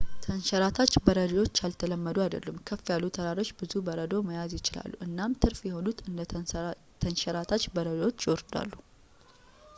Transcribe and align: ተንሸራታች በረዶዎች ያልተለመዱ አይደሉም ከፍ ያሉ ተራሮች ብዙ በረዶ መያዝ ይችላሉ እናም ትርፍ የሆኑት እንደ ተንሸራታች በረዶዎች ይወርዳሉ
ተንሸራታች 0.25 0.93
በረዶዎች 1.05 1.59
ያልተለመዱ 1.63 2.17
አይደሉም 2.23 2.57
ከፍ 2.67 2.81
ያሉ 2.93 3.03
ተራሮች 3.17 3.49
ብዙ 3.59 3.73
በረዶ 3.89 4.13
መያዝ 4.29 4.51
ይችላሉ 4.59 4.91
እናም 5.07 5.37
ትርፍ 5.43 5.61
የሆኑት 5.69 6.01
እንደ 6.09 6.25
ተንሸራታች 7.05 7.65
በረዶዎች 7.77 8.27
ይወርዳሉ 8.27 8.73